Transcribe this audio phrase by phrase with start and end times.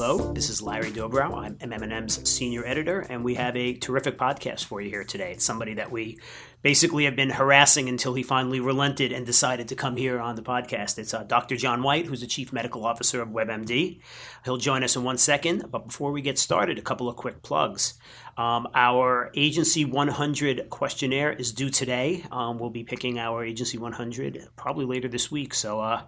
[0.00, 1.36] Hello, this is Larry Dobrow.
[1.36, 5.32] I'm MM&M's senior editor, and we have a terrific podcast for you here today.
[5.32, 6.20] It's somebody that we
[6.62, 10.42] basically have been harassing until he finally relented and decided to come here on the
[10.42, 10.98] podcast.
[10.98, 11.56] It's uh, Dr.
[11.56, 13.98] John Whyte, who's the chief medical officer of WebMD.
[14.44, 17.42] He'll join us in one second, but before we get started, a couple of quick
[17.42, 17.94] plugs.
[18.36, 22.24] Um, our Agency 100 questionnaire is due today.
[22.30, 26.02] Um, we'll be picking our Agency 100 probably later this week, so uh,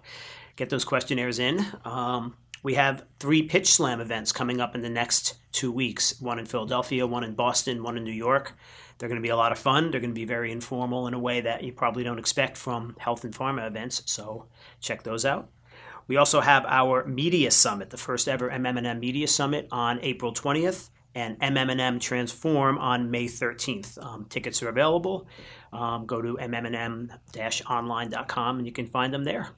[0.55, 1.65] get those questionnaires in.
[1.83, 6.39] Um, we have three Pitch Slam events coming up in the next two weeks one
[6.39, 8.53] in Philadelphia, one in Boston, one in New York.
[8.97, 9.91] They're going to be a lot of fun.
[9.91, 12.95] They're going to be very informal in a way that you probably don't expect from
[12.99, 14.45] health and pharma events, so
[14.79, 15.49] check those out.
[16.07, 20.89] We also have our Media Summit, the first ever MM&M Media Summit on April 20th
[21.15, 24.03] and MM&M Transform on May 13th.
[24.03, 25.27] Um, tickets are available.
[25.73, 29.49] Um, go to mmm-online.com and you can find them there.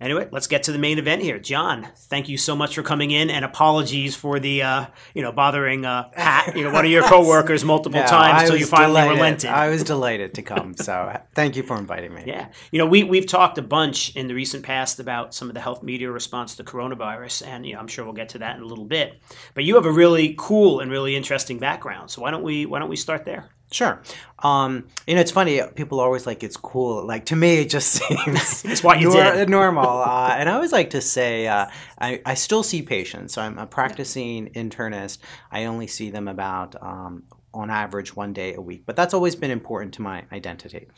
[0.00, 1.38] Anyway, let's get to the main event here.
[1.38, 5.30] John, thank you so much for coming in, and apologies for the uh, you know
[5.30, 8.94] bothering uh, Pat, you know one of your coworkers multiple No, times until you finally
[9.02, 9.14] delighted.
[9.16, 9.50] relented.
[9.50, 10.74] I was delighted to come.
[10.74, 12.22] So thank you for inviting me.
[12.26, 12.48] Yeah.
[12.72, 15.60] You know, we, we've talked a bunch in the recent past about some of the
[15.60, 18.62] health media response to coronavirus, and you know, I'm sure we'll get to that in
[18.62, 19.20] a little bit.
[19.54, 22.10] But you have a really cool and really interesting background.
[22.10, 23.50] So why don't we why don't we start there?
[23.70, 24.02] Sure.
[24.40, 25.60] Um, you know, it's funny.
[25.76, 27.06] People always like it's cool.
[27.06, 29.48] Like to me, it just seems It's what you did.
[29.48, 30.04] normal.
[30.10, 31.66] Uh, and I always like to say, uh,
[32.00, 33.34] I, I still see patients.
[33.34, 35.18] So I'm a practicing internist.
[35.52, 38.82] I only see them about, um, on average, one day a week.
[38.86, 40.88] But that's always been important to my identity.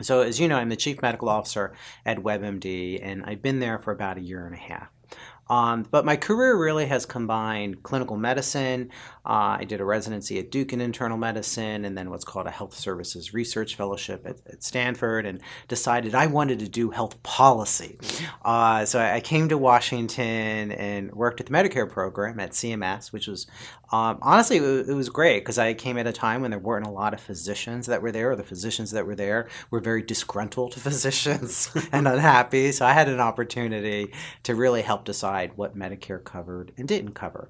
[0.00, 1.72] So, as you know, I'm the chief medical officer
[2.06, 4.88] at WebMD, and I've been there for about a year and a half.
[5.50, 8.90] Um, but my career really has combined clinical medicine.
[9.24, 12.50] Uh, I did a residency at Duke in internal medicine, and then what's called a
[12.50, 17.98] health services research fellowship at, at Stanford, and decided I wanted to do health policy.
[18.44, 23.12] Uh, so I, I came to Washington and worked at the Medicare program at CMS,
[23.12, 23.46] which was
[23.90, 26.90] um, honestly it was, great because I came at a time when there weren't a
[26.90, 30.74] lot of physicians that were there, or the physicians that were there were very disgruntled
[30.88, 32.72] physicians and unhappy.
[32.72, 34.12] So I had an opportunity
[34.42, 37.48] to really help decide what Medicare covered and didn't cover.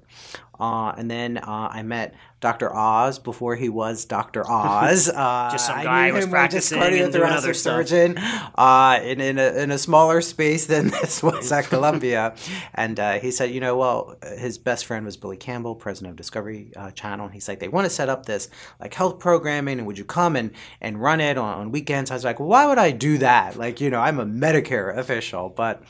[0.59, 2.73] Uh, and then uh, I met Dr.
[2.73, 4.43] Oz before he was Dr.
[4.49, 5.09] Oz.
[5.19, 7.87] Uh, Just some I guy knew was him as just practicing and doing other stuff.
[7.87, 12.35] surgeon uh, in, in, a, in a smaller space than this was at Columbia.
[12.73, 16.17] And uh, he said, you know, well, his best friend was Billy Campbell, president of
[16.17, 17.25] Discovery uh, Channel.
[17.25, 18.49] And he's like, they want to set up this
[18.79, 22.11] like health programming, and would you come and, and run it on, on weekends?
[22.11, 23.57] I was like, well, why would I do that?
[23.57, 25.83] Like, you know, I'm a Medicare official, but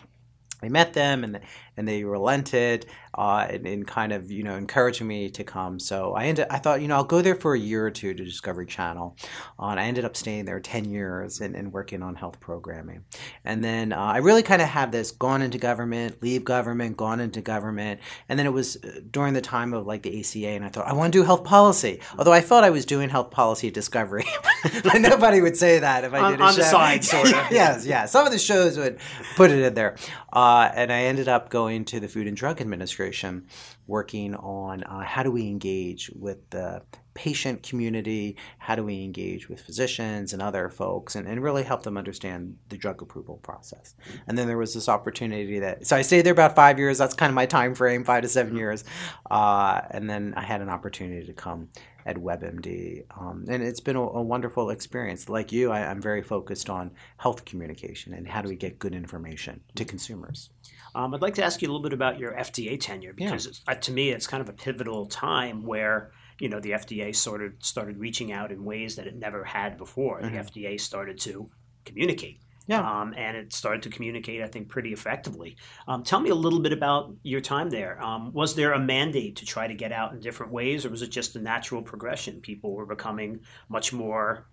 [0.61, 1.39] I met them and
[1.79, 2.85] and they relented
[3.15, 5.79] uh, in, in kind of you know encouraging me to come.
[5.79, 6.45] So I ended.
[6.49, 9.15] I thought you know I'll go there for a year or two to Discovery Channel,
[9.57, 13.05] uh, and I ended up staying there ten years and, and working on health programming.
[13.45, 17.21] And then uh, I really kind of had this gone into government, leave government, gone
[17.21, 20.65] into government, and then it was uh, during the time of like the ACA, and
[20.65, 22.01] I thought I want to do health policy.
[22.17, 24.25] Although I thought I was doing health policy at Discovery,
[24.83, 26.71] but nobody would say that if I On- did a on the show.
[26.71, 27.33] side, sort of.
[27.51, 28.05] yes, yeah.
[28.05, 28.99] Some of the shows would
[29.37, 29.95] put it in there.
[30.31, 33.47] Uh, and I ended up going to the Food and Drug Administration,
[33.87, 36.81] working on uh, how do we engage with the
[37.13, 41.83] patient community, how do we engage with physicians and other folks, and, and really help
[41.83, 43.93] them understand the drug approval process.
[44.25, 46.97] And then there was this opportunity that, so I stayed there about five years.
[46.97, 48.83] That's kind of my time frame, five to seven years.
[49.29, 51.69] Uh, and then I had an opportunity to come
[52.05, 53.03] at WebMD.
[53.19, 55.27] Um, and it's been a, a wonderful experience.
[55.27, 58.95] Like you, I, I'm very focused on health communication and how do we get good
[58.95, 60.49] information to consumers.
[60.95, 63.61] Um, I'd like to ask you a little bit about your FDA tenure because it's,
[63.67, 67.43] uh, to me it's kind of a pivotal time where you know the FDA sort
[67.43, 70.21] of started reaching out in ways that it never had before.
[70.21, 71.49] The FDA started to
[71.85, 72.41] communicate.
[72.69, 72.81] Yeah.
[72.81, 75.57] Um, and it started to communicate, I think, pretty effectively.
[75.87, 77.99] Um, tell me a little bit about your time there.
[77.99, 81.01] Um, was there a mandate to try to get out in different ways, or was
[81.01, 82.41] it just a natural progression?
[82.41, 83.39] People were becoming
[83.69, 84.48] much more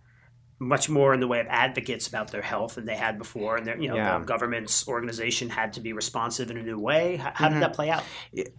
[0.59, 3.67] much more in the way of advocates about their health than they had before, and
[3.67, 4.23] their you know Yeah.
[4.25, 7.17] government's organization had to be responsive in a new way.
[7.17, 7.53] How, how Mhm.
[7.55, 8.03] did that play out?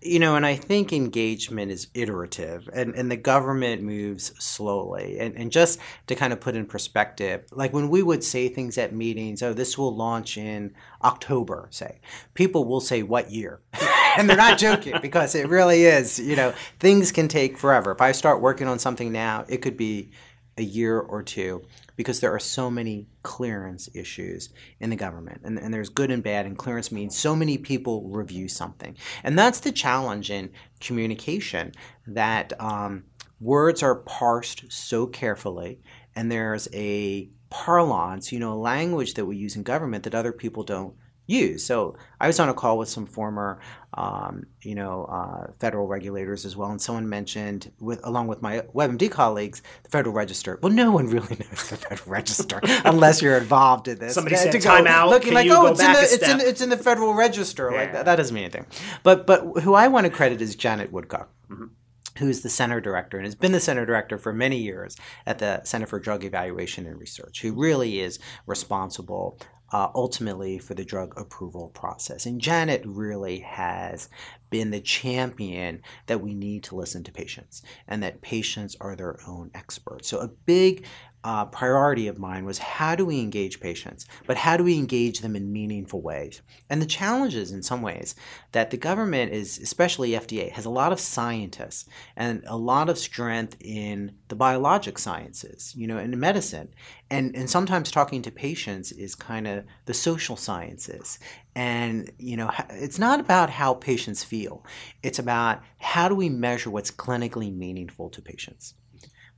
[0.01, 5.17] You know, and I think engagement is iterative and, and the government moves slowly.
[5.19, 8.77] And, and just to kind of put in perspective, like when we would say things
[8.77, 10.73] at meetings, oh, this will launch in
[11.03, 11.99] October, say,
[12.35, 13.59] people will say, what year?
[14.17, 17.91] and they're not joking because it really is, you know, things can take forever.
[17.91, 20.11] If I start working on something now, it could be
[20.57, 21.63] a year or two
[21.95, 24.49] because there are so many clearance issues
[24.79, 25.41] in the government.
[25.43, 28.95] And, and there's good and bad and clearance means so many people review something.
[29.23, 30.49] And that's the challenge in
[30.79, 31.73] communication
[32.05, 33.03] that um,
[33.39, 35.79] words are parsed so carefully
[36.15, 40.63] and there's a parlance you know language that we use in government that other people
[40.63, 40.95] don't
[41.27, 41.63] use.
[41.63, 43.59] So I was on a call with some former,
[43.93, 48.61] um, you know, uh, federal regulators as well, and someone mentioned, with along with my
[48.73, 50.57] WebMD colleagues, the Federal Register.
[50.61, 54.15] Well, no one really knows the Federal Register unless you're involved in this.
[54.15, 55.09] Somebody said time out.
[55.09, 57.71] Looking like, oh, it's in, the, it's, step?" in, it's in the Federal Register.
[57.71, 58.65] Like that, that doesn't mean anything.
[59.03, 61.69] But but who I want to credit is Janet Woodcock Mhm.
[62.17, 65.63] who's the center director and has been the center director for many years at the
[65.63, 69.39] Center for Drug Evaluation and Research, who really is responsible
[69.71, 72.25] uh, ultimately for the drug approval process.
[72.25, 74.09] And Janet really has
[74.49, 79.19] been the champion that we need to listen to patients and that patients are their
[79.27, 80.07] own experts.
[80.07, 80.85] So, a big
[81.23, 85.19] uh, priority of mine was how do we engage patients, but how do we engage
[85.19, 86.41] them in meaningful ways?
[86.69, 88.15] And the challenge is, in some ways,
[88.51, 91.85] that the government is, especially FDA, has a lot of scientists
[92.15, 96.69] and a lot of strength in the biologic sciences, you know, in medicine.
[97.09, 101.19] And, and sometimes talking to patients is kind of the social sciences.
[101.55, 104.63] And, you know, it's not about how patients feel,
[105.03, 108.75] it's about how do we measure what's clinically meaningful to patients.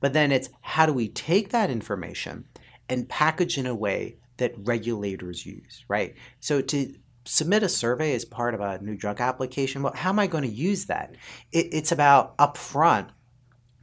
[0.00, 2.44] But then it's how do we take that information
[2.88, 6.14] and package in a way that regulators use, right?
[6.40, 6.94] So to
[7.24, 10.44] submit a survey as part of a new drug application, well, how am I going
[10.44, 11.14] to use that?
[11.52, 13.10] It, it's about upfront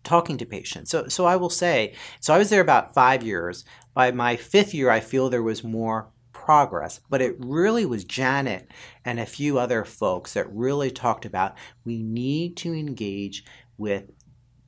[0.04, 0.90] talking to patients.
[0.90, 3.64] So, so I will say, so I was there about five years.
[3.94, 8.72] By my fifth year, I feel there was more progress, but it really was Janet
[9.04, 13.44] and a few other folks that really talked about we need to engage
[13.78, 14.12] with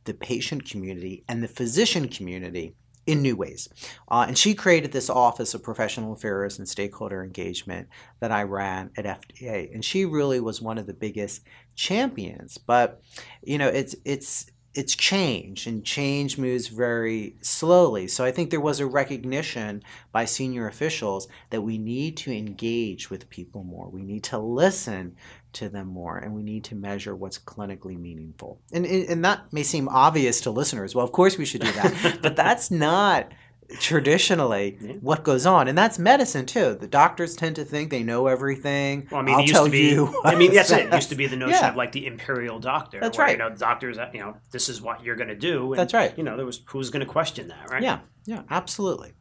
[0.05, 2.75] the patient community and the physician community
[3.05, 3.67] in new ways.
[4.07, 7.87] Uh, and she created this Office of Professional Affairs and Stakeholder Engagement
[8.19, 9.73] that I ran at FDA.
[9.73, 11.41] And she really was one of the biggest
[11.75, 12.59] champions.
[12.59, 13.01] But,
[13.41, 14.45] you know, it's, it's,
[14.75, 18.07] it's change and change moves very slowly.
[18.07, 23.09] So I think there was a recognition by senior officials that we need to engage
[23.09, 23.89] with people more.
[23.89, 25.15] We need to listen
[25.53, 28.61] to them more and we need to measure what's clinically meaningful.
[28.71, 30.93] And, and that may seem obvious to listeners.
[30.93, 32.19] Well, of course we should do that.
[32.21, 33.31] but that's not
[33.79, 34.93] traditionally Yeah.
[35.01, 35.67] what goes on.
[35.67, 36.75] And that's medicine too.
[36.75, 39.07] The doctors tend to think they know everything.
[39.11, 39.89] Well, I mean, I'll it used tell to be.
[39.89, 40.21] you.
[40.25, 40.87] I mean, that's it.
[40.87, 41.69] It used to be the notion Yeah.
[41.69, 42.99] of like the imperial doctor.
[42.99, 43.31] That's where, right.
[43.33, 43.97] You know, doctors.
[43.97, 45.73] uh, You know, this is what you're going to do.
[45.73, 46.17] And, That's right.
[46.17, 47.83] You know, there was who's going to question that, right?
[47.83, 49.13] Yeah, yeah, absolutely.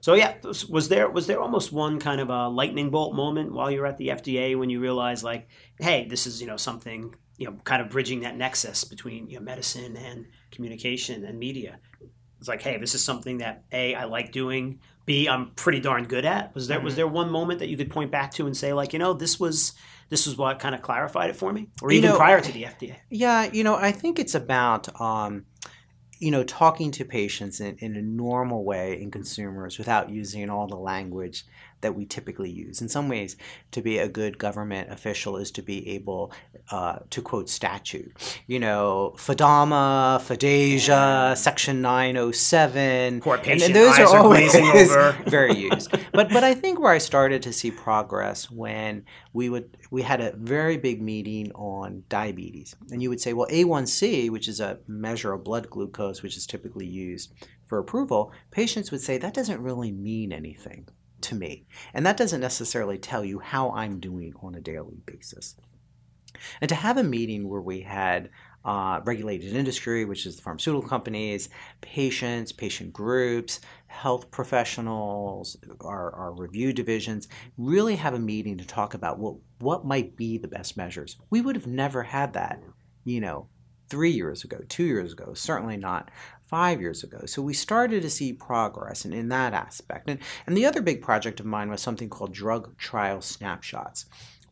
[0.00, 3.52] So yeah, was- was there was there almost one kind of a lightning bolt moment
[3.52, 5.48] while you were at the FDA when you realized like,
[5.80, 9.38] hey, this is you know something you know kind of bridging that nexus between you
[9.38, 11.78] know medicine and communication and media.
[12.38, 14.80] It's like, hey, this is something that a I like doing.
[15.06, 16.54] B I'm pretty darn good at.
[16.54, 16.96] Was there was Mm-hmm.
[16.96, 19.38] there one moment that you could point back to and say like, you know, this
[19.38, 19.72] was
[20.08, 22.52] this was what kind of clarified it for me, or You even know- prior to
[22.52, 22.96] the FDA?
[23.10, 25.46] Yeah, you know, I think it's about, um,
[26.18, 30.66] you know, talking to patients in, in a normal way in consumers without using all
[30.66, 31.44] the language
[31.80, 32.80] that we typically use.
[32.80, 33.36] In some ways,
[33.72, 36.32] to be a good government official is to be able
[36.70, 38.12] uh, to quote statute.
[38.46, 43.20] You know, FDAMA, FDASIA, Section 907.
[43.20, 45.16] Poor and- patient and those eyes are are always over.
[45.26, 45.90] very used.
[46.12, 50.20] But but I think where I started to see progress when we would we had
[50.20, 54.78] a very big meeting on diabetes, and you would say, well, A1C, which is a
[54.88, 57.32] measure of blood glucose, which is typically used
[57.66, 60.88] for approval, patients would say that doesn't really mean anything
[61.28, 65.56] to me, and that doesn't necessarily tell you how I'm doing on a daily basis.
[66.60, 68.30] And to have a meeting where we had
[68.64, 71.48] uh, regulated industry, which is the pharmaceutical companies,
[71.80, 78.92] patients, patient groups, health professionals, our, our review divisions, really have a meeting to talk
[78.92, 81.16] about what, what might be the best measures.
[81.30, 82.60] We would have never had that,
[83.04, 83.48] you know,
[83.88, 86.10] three years ago, two years ago, certainly not
[86.46, 87.26] five years ago.
[87.26, 90.08] So we started to see progress in, in that aspect.
[90.08, 94.06] And, and the other big project of mine was something called drug trial snapshots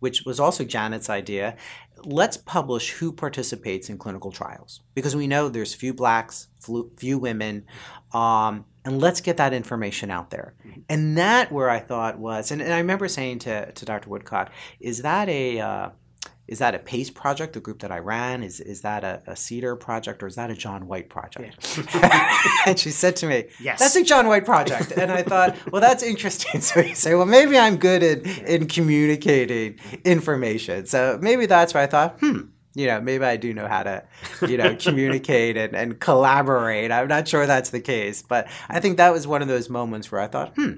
[0.05, 1.57] which was also Janet's idea.
[2.05, 7.17] Let's publish who participates in clinical trials because we know there's few blacks, flu- few
[7.19, 7.65] women,
[8.13, 10.53] um, and let's get that information out there.
[10.91, 14.11] And that where I thought was, and, and I remember saying to, to Dr.
[14.11, 15.89] Woodcock, is that a uh,
[16.47, 18.43] is that a PACE project, the group that I ran?
[18.43, 21.79] Is is that a, a CDER project or is that a John Whyte project?
[22.67, 23.79] and she said to me, Yes.
[23.79, 24.93] that's a John Whyte project.
[24.93, 26.61] And I thought, well, that's interesting.
[26.61, 30.87] So you say, well, maybe I'm good in, in communicating information.
[30.87, 32.41] So maybe that's where I thought, hmm,
[32.75, 34.05] you know, maybe I do know how to,
[34.47, 36.91] you know, communicate and, and collaborate.
[36.91, 40.11] I'm not sure that's the case, but I think that was one of those moments
[40.11, 40.73] where I thought, hmm,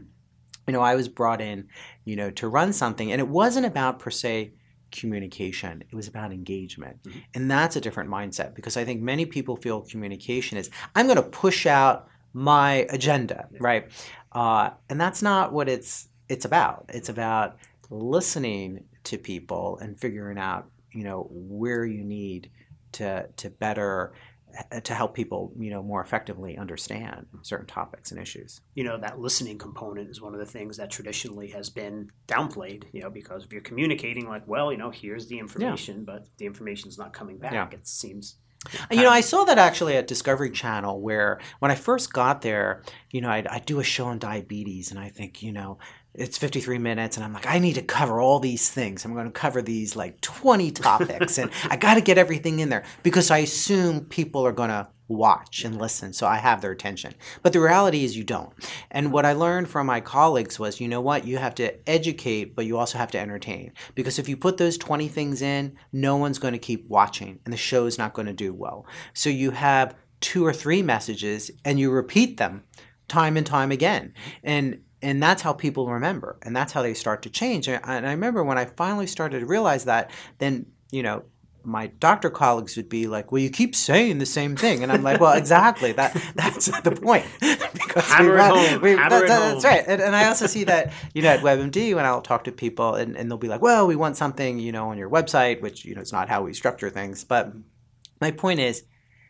[0.66, 1.68] you know, I was brought in,
[2.04, 3.10] you know, to run something.
[3.12, 4.52] And it wasn't about per se
[5.00, 7.02] communication, it was about engagement.
[7.02, 7.22] Mhm.
[7.34, 11.16] And that's a different mindset because I think many people feel communication is, I'm going
[11.16, 13.58] to push out my agenda, Yeah.
[13.60, 13.84] right?
[14.32, 16.90] Uh, and that's not what it's it's about.
[16.92, 17.56] It's about
[17.88, 22.50] listening to people and figuring out, you know, where you need
[22.92, 24.12] to to better
[24.72, 28.60] Uh, to help people, you know, more effectively understand certain topics and issues.
[28.74, 32.84] You know, that listening component is one of the things that traditionally has been downplayed,
[32.92, 36.04] you know, because if you're communicating like, well, you know, here's the information, yeah.
[36.06, 37.68] but the information's not coming back, yeah.
[37.70, 38.36] it seems
[38.74, 42.42] uh, you know, I saw that actually at Discovery Channel where when I first got
[42.42, 45.78] there, you know, I'd, I'd, do a show on diabetes and I think, you know,
[46.18, 49.04] it's 53 minutes and I'm like, I need to cover all these things.
[49.04, 52.70] I'm going to cover these like 20 topics and I got to get everything in
[52.70, 56.12] there because I assume people are going to watch and listen.
[56.12, 57.14] So I have their attention.
[57.42, 58.52] But the reality is you don't.
[58.90, 61.26] And what I learned from my colleagues was, you know what?
[61.26, 63.72] You have to educate, but you also have to entertain.
[63.94, 67.52] Because if you put those 20 things in, no one's going to keep watching and
[67.52, 68.86] the show is not going to do well.
[69.12, 72.64] So you have two or three messages and you repeat them
[73.08, 74.14] time and time again.
[74.42, 78.10] And and that's how people remember and that's how they start to change and I,
[78.10, 81.24] remember when i finally started to realize that then you know
[81.66, 85.02] my doctor colleagues would be like, "Well, you keep saying the same thing," and I'm
[85.02, 85.92] like, "Well, exactly.
[85.92, 88.80] That that's the point." because Hammer we home.
[88.80, 89.84] We, that, that, that's right.
[89.86, 92.94] And, and, I also see that you know at WebMD when I'll talk to people
[92.94, 95.84] and, and they'll be like, "Well, we want something you know on your website," which
[95.84, 97.24] you know is not how we structure things.
[97.24, 97.52] But
[98.20, 98.84] my point is,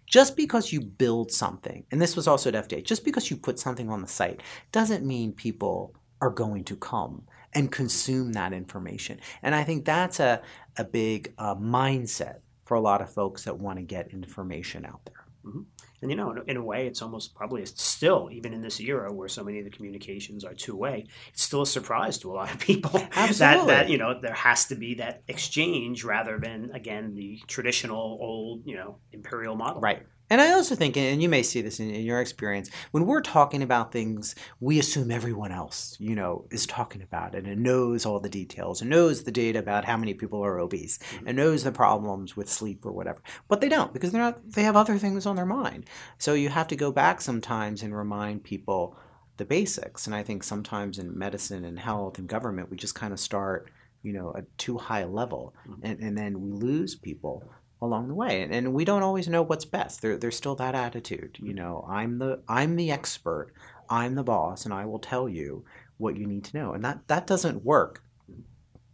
[0.07, 3.59] just because you build something, and this was also at FDA, just because you put
[3.59, 9.21] something on the site doesn't mean people are going to come and consume that information.
[9.43, 10.43] And I think that's a,
[10.77, 15.01] a big uh, mindset for a lot of folks that want to get information out
[15.05, 15.26] there.
[15.47, 15.61] Mm-hmm.
[16.03, 19.13] And you know, in, in, a way, it's almost probably still, even in this era
[19.13, 22.35] where so many of the communications are two way, it's still a surprise to a
[22.35, 26.71] lot of people that that you know there has to be that exchange rather than
[26.73, 29.81] again the traditional old you know imperial model.
[29.81, 30.03] Right.
[30.29, 33.21] And I also think, and you may see this in, in, your experience, when we're
[33.21, 38.05] talking about things, we assume everyone else, you know, is talking about it and knows
[38.05, 41.29] all the details and knows the data about how many people are obese mm-hmm.
[41.29, 43.23] and knows the problems with sleep or whatever.
[43.49, 44.53] But they don't because they're not.
[44.53, 45.87] They have other things on their mind.
[46.19, 48.97] So you have to go back sometimes and remind people
[49.37, 50.07] the basics.
[50.07, 53.71] And I think sometimes in medicine and health and government, we just kind of start,
[54.03, 55.85] you know, at too high a level, mm-hmm.
[55.85, 57.45] and, and then we lose people
[57.81, 60.01] along the way and, and we don't always know what's best.
[60.03, 61.57] There, there's still that attitude you mm-hmm.
[61.57, 63.53] know i'm the i'm the expert
[63.89, 65.65] i'm the boss and i will tell you
[65.99, 68.03] what you need to know and that that doesn't work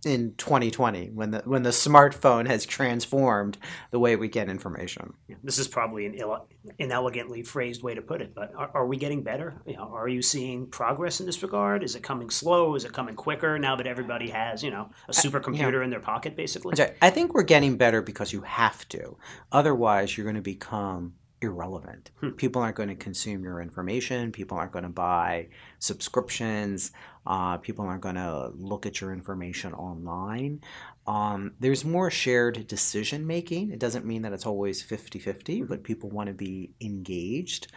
[0.04, 3.56] in 2020 when the when the smartphone has transformed
[3.90, 5.14] the way we get information.
[5.44, 6.46] This is probably an Ill,
[6.78, 9.60] inelegantly phrased way to put it, but are, are we getting better?
[9.66, 11.82] You know, are you seeing progress in this regard?
[11.82, 12.74] Is it coming slow?
[12.74, 16.00] Is it coming quicker now that everybody has you know a supercomputer I, in their
[16.00, 16.74] pocket, basically?
[17.00, 19.16] I think we're getting better because you have to.
[19.52, 22.10] Otherwise, you're going to become irrelevant.
[22.20, 22.30] Hmm.
[22.30, 24.32] People aren't going to consume your information.
[24.32, 26.92] People aren't going to buy subscriptions.
[27.26, 30.60] Uh, people aren't going to look at your information online.
[31.06, 33.72] Um, there's more shared decision making.
[33.72, 35.66] It doesn't mean that it's always 50 50, hmm.
[35.66, 37.68] but people want to be engaged.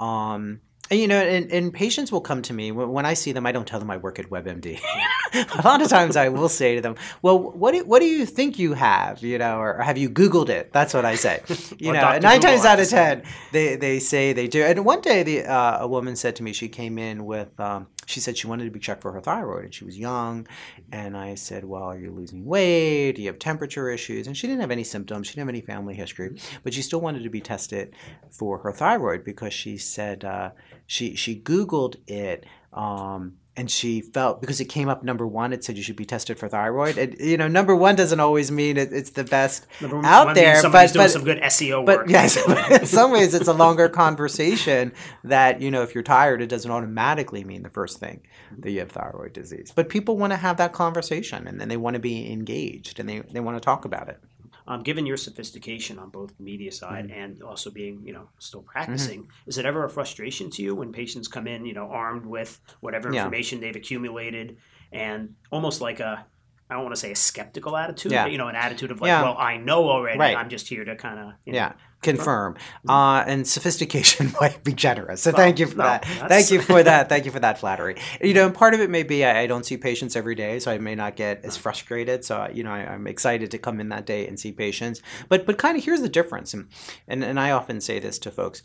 [0.00, 3.46] Um, and, you know, and, and, patients will come to me when I see them.
[3.46, 4.78] I don't tell them I work at WebMD.
[5.34, 8.26] a lot of times, I will say to them, "Well, what do, what do you
[8.26, 9.22] think you have?
[9.22, 11.42] You know, or, have you Googled it?" That's what I say.
[11.78, 14.62] You know, nine Google times out of ten, they they say they do.
[14.62, 17.58] And one day, the uh, a woman said to me, she came in with.
[17.58, 20.46] Um, she said she wanted to be checked for her thyroid and she was young.
[20.92, 23.12] And i said well are you losing weight?
[23.12, 24.26] Do you have temperature issues?
[24.26, 25.26] And she didn't have any symptoms.
[25.26, 27.94] She didn't have any family history but she still wanted to be tested
[28.30, 30.50] for her thyroid because she said uh,
[30.86, 32.44] she she Googled it.
[32.72, 36.04] Um, and she felt because it came up number one, it said you should be
[36.04, 36.98] tested for thyroid.
[36.98, 40.60] And you know, number one doesn't always mean it, it's the best number out there,
[40.62, 41.86] but doing but some good SEO work.
[42.04, 44.92] But yes, in some ways, it's a longer conversation.
[45.22, 48.22] That you know, if you're tired, it doesn't automatically mean the first thing
[48.58, 49.72] that you have thyroid disease.
[49.74, 53.08] But people want to have that conversation, and then they want to be engaged, and
[53.08, 54.18] they they want to talk about it
[54.66, 57.20] um, given your sophistication on both the media side mm-hmm.
[57.20, 59.48] and also being, you know, still practicing, mm-hmm.
[59.48, 62.60] is it ever a frustration to you when patients come in, you know, armed with
[62.80, 63.66] whatever information yeah.
[63.66, 64.56] they've accumulated
[64.92, 66.24] and almost like a,
[66.70, 68.24] I don't want to say a skeptical attitude, yeah.
[68.24, 69.22] but, you know, an attitude of like, yeah.
[69.22, 70.18] well, I know already.
[70.18, 70.36] Right.
[70.36, 71.72] I'm just here to kind of, you know, yeah
[72.04, 72.56] confirm.
[72.88, 75.22] Uh, and sophistication might be generous.
[75.22, 76.04] So well, thank you for no, that.
[76.04, 77.08] Thank you for that.
[77.08, 77.96] Thank you for that flattery.
[78.22, 80.58] You know, and part of it may be I, I, don't see patients every day,
[80.58, 82.24] so I may not get as frustrated.
[82.24, 85.02] So you know, I, am excited to come in that day and see patients.
[85.28, 86.68] But but kind of here's the difference, and,
[87.08, 88.62] and and I often say this to folks: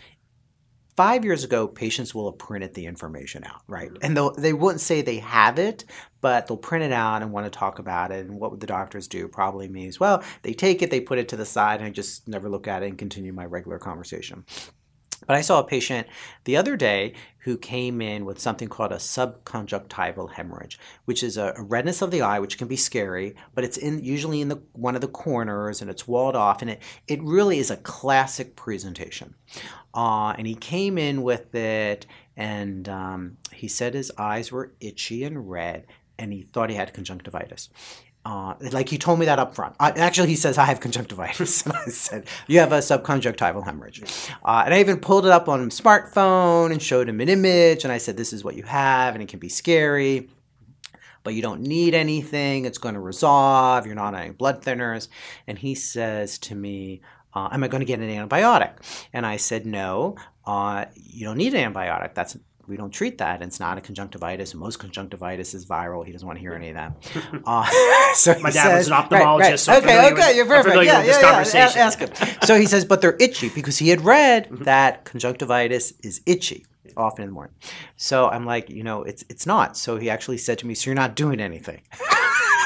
[0.99, 3.87] five years ago, patients will have printed the information out, right?
[3.87, 4.03] Mm-hmm.
[4.03, 5.85] And they'll, they wouldn't say they have it,
[6.19, 8.25] but they'll print it out and want to talk about it.
[8.25, 9.29] And what would the doctors do?
[9.29, 12.27] Probably means, well, they take it, they put it to the side, and I just
[12.27, 14.43] never look at it and continue my regular conversation.
[15.25, 16.07] But I saw a patient
[16.43, 21.53] the other day who came in with something called a subconjunctival hemorrhage, which is a,
[21.57, 24.95] redness of the eye, which can be scary, but it's in usually in the one
[24.95, 29.35] of the corners and it's walled off, and it it really is a classic presentation.
[29.93, 35.23] Uh, and he came in with it, and um, he said his eyes were itchy
[35.23, 37.69] and red, and he thought he had conjunctivitis.
[38.25, 39.75] Uh, like he told me that up front.
[39.79, 44.01] I, actually, he says I have conjunctivitis, and I said you have a subconjunctival hemorrhage.
[44.43, 47.83] Uh, and I even pulled it up on his smartphone and showed him an image,
[47.83, 50.29] and I said this is what you have, and it can be scary,
[51.23, 52.65] but you don't need anything.
[52.65, 53.85] It's going to resolve.
[53.85, 55.07] You're not on any blood thinners.
[55.47, 57.01] And he says to me,
[57.33, 58.73] uh, "Am I going to get an antibiotic?"
[59.13, 62.15] And I said, "No, uh, you don't need an antibiotic.
[62.15, 62.38] That's
[62.69, 63.41] we don't treat that.
[63.41, 64.53] It's not a conjunctivitis.
[64.53, 66.05] Most conjunctivitis is viral.
[66.05, 66.93] He doesn't want to hear any of that.
[67.45, 67.65] Uh,
[68.15, 69.39] so My dad says, was an ophthalmologist.
[69.39, 69.59] Right, right.
[69.59, 70.75] So okay, okay, you're perfect.
[70.75, 71.19] Yeah, yeah,
[71.53, 72.09] yeah, Ask him.
[72.43, 74.63] So he says, but they're itchy because he had read mm-hmm.
[74.63, 76.65] that conjunctivitis is itchy
[76.97, 77.55] often in the morning.
[77.95, 79.77] So I'm like, you know, it's it's not.
[79.77, 81.81] So he actually said to me, so you're not doing anything.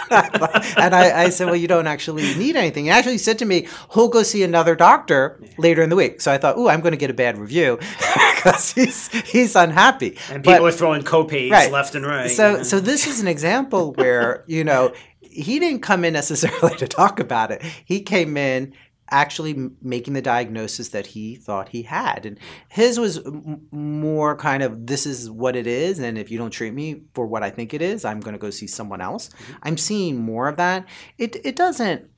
[0.77, 2.85] and I, I, said, well, you don't actually need anything.
[2.85, 6.21] He actually said to me, he'll go see another doctor later in the week.
[6.21, 7.79] So I thought, oh, I'm going to get a bad review
[8.35, 10.17] because he's he's unhappy.
[10.29, 11.71] And people but, are throwing copays right.
[11.71, 12.29] left and right.
[12.29, 16.87] So so this is an example where you know he didn't come in necessarily to
[16.87, 17.61] talk about it.
[17.85, 18.73] He came in
[19.13, 22.25] actually making the diagnosis that he thought he had.
[22.25, 25.99] And his was m- more kind of this is what it is.
[25.99, 28.39] And if you don't treat me for what I think it is, I'm going to
[28.39, 29.29] go see someone else.
[29.29, 29.53] Mm-hmm.
[29.63, 30.85] I'm seeing more of that.
[31.17, 32.09] It, it doesn't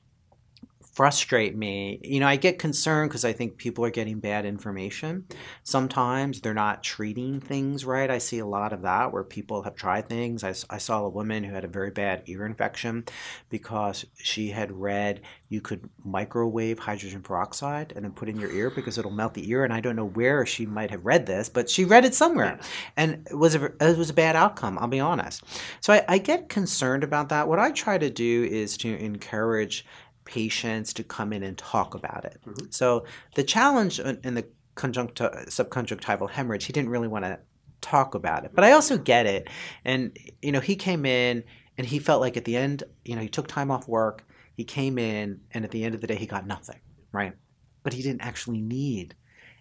[0.96, 2.00] frustrate me.
[2.02, 5.26] You know, I get concerned because I think people are getting bad information.
[5.62, 8.10] Sometimes they're not treating things right.
[8.10, 10.42] I see a lot of that where people have tried things.
[10.42, 13.04] I, I saw a woman who had a very bad ear infection
[13.50, 18.70] because she had read you could microwave hydrogen peroxide and then put in your ear
[18.70, 19.64] because it'll melt the ear.
[19.64, 22.58] And I don't know where she might have read this, but she read it somewhere,
[22.96, 24.78] and it was a, it was a bad outcome.
[24.78, 25.44] I'll be honest.
[25.80, 27.48] So I, I get concerned about that.
[27.48, 29.86] What I try to do is to encourage
[30.26, 32.38] patients to come in and talk about it.
[32.46, 32.66] Mm-hmm.
[32.70, 34.44] So the challenge in the
[34.76, 37.38] conjuncti- subconjunctival hemorrhage, he didn't really want to
[37.80, 38.52] talk about it.
[38.54, 39.48] But I also get it.
[39.84, 41.44] And, you know, he came in
[41.78, 44.64] and he felt like at the end, you know, he took time off work, he
[44.64, 46.80] came in, and at the end of the day, he got nothing,
[47.12, 47.34] right?
[47.82, 49.14] But he didn't actually need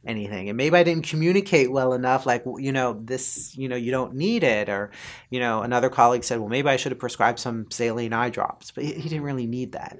[0.05, 3.91] anything and maybe i didn't communicate well enough like you know this you know you
[3.91, 4.91] don't need it or
[5.29, 8.71] you know another colleague said well maybe i should have prescribed some saline eye drops
[8.71, 9.97] but he, he didn't really need that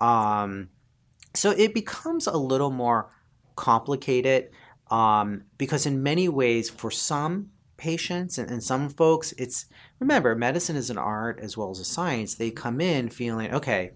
[0.00, 0.68] um,
[1.34, 3.10] so it becomes a little more
[3.56, 4.50] complicated
[4.90, 9.66] um, because, in many ways, for some patients and, and some folks, it's
[9.98, 12.34] remember, medicine is an art as well as a science.
[12.34, 13.92] They come in feeling, okay,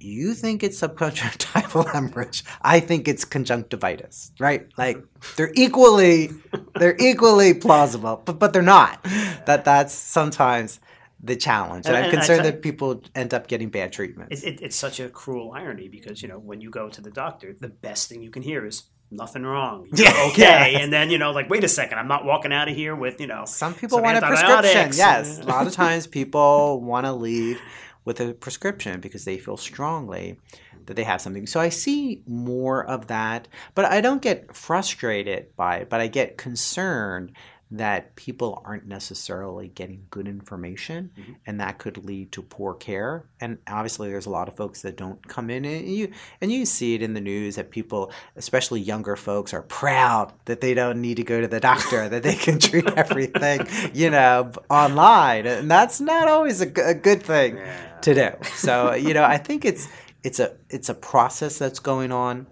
[0.00, 2.44] you think it's subconjunctival hemorrhage.
[2.62, 4.66] I think it's conjunctivitis, right?
[4.76, 4.98] Like
[5.36, 6.30] they're equally
[6.76, 9.04] they're equally plausible, but but they're not.
[9.46, 10.80] That that's sometimes
[11.22, 11.86] the challenge.
[11.86, 14.32] And, and I'm concerned that people end up getting bad treatment.
[14.32, 17.10] It, it, it's such a cruel irony because, you know, when you go to the
[17.10, 19.88] doctor, the best thing you can hear is nothing wrong.
[19.94, 20.72] You're yeah, okay.
[20.72, 20.78] Yeah.
[20.80, 23.20] And then, you know, like, wait a second, I'm not walking out of here with,
[23.20, 24.90] you know, some people some want a prescription.
[24.96, 25.40] Yes.
[25.40, 27.60] a lot of times people want to leave
[28.04, 30.38] with a prescription because they feel strongly
[30.86, 31.46] that they have something.
[31.46, 36.06] So I see more of that, but I don't get frustrated by it, but I
[36.06, 37.32] get concerned
[37.72, 41.32] that people aren't necessarily getting good information mm-hmm.
[41.46, 44.96] and that could lead to poor care and obviously there's a lot of folks that
[44.96, 48.80] don't come in and you and you see it in the news that people especially
[48.80, 52.34] younger folks are proud that they don't need to go to the doctor that they
[52.34, 57.98] can treat everything you know online and that's not always a, a good thing yeah.
[58.00, 59.86] to do so you know i think it's
[60.24, 62.48] it's a it's a process that's going on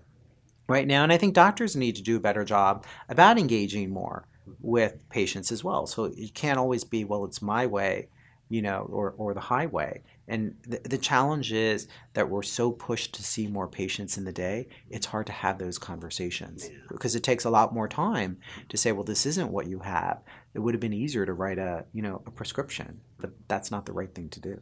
[0.68, 4.27] right now and i think doctors need to do a better job about engaging more
[4.60, 5.86] with patients as well.
[5.86, 8.08] So it can't always be, well, it's my way,
[8.48, 10.02] you know, or, or the highway.
[10.26, 14.32] And the, the challenge is that we're so pushed to see more patients in the
[14.32, 16.78] day, it's hard to have those conversations yeah.
[16.88, 20.22] because it takes a lot more time to say, well, this isn't what you have.
[20.54, 23.86] It would have been easier to write a, you know, a prescription, but that's not
[23.86, 24.60] the right thing to do.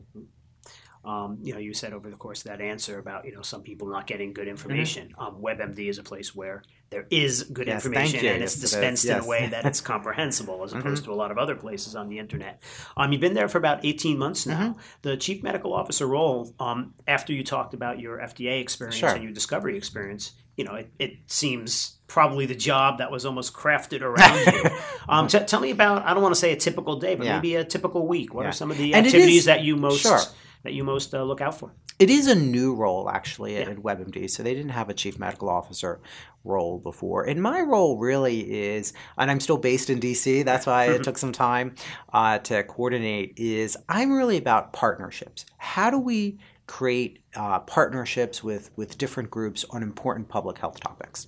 [1.06, 3.62] Um, you know, you said over the course of that answer about you know some
[3.62, 5.08] people not getting good information.
[5.10, 5.20] Mm-hmm.
[5.20, 9.18] Um, WebMD is a place where there is good yes, information and it's dispensed yes.
[9.18, 11.12] in a way that it's comprehensible as opposed mm-hmm.
[11.12, 12.60] to a lot of other places on the internet.
[12.96, 14.70] Um, you've been there for about 18 months now.
[14.70, 14.80] Mm-hmm.
[15.02, 19.10] The chief medical officer role, um, after you talked about your FDA experience sure.
[19.10, 23.52] and your discovery experience, you know, it, it, seems probably the job that was almost
[23.52, 24.70] crafted around you.
[25.08, 27.36] Um, t- tell me about, I don't want to say a typical day, but yeah.
[27.36, 28.34] maybe a typical week.
[28.34, 28.48] What yeah.
[28.48, 30.18] are some of the activities that you most sure
[30.66, 31.72] that you most uh, look out for?
[31.98, 33.70] It is a new role actually Yeah.
[33.70, 36.00] at WebMD, so they didn't have a chief medical officer
[36.44, 37.24] role before.
[37.24, 40.44] And my role really is, and I'm still based in DC.
[40.44, 41.74] That's why it took some time
[42.12, 43.34] uh, to coordinate.
[43.38, 45.46] Is I'm really about partnerships.
[45.56, 51.26] How do we create uh, partnerships with with different groups on important public health topics?